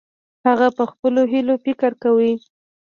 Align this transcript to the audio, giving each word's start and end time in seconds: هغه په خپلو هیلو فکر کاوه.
هغه 0.47 0.67
په 0.77 0.83
خپلو 0.91 1.21
هیلو 1.31 1.55
فکر 1.65 1.91
کاوه. 2.01 2.31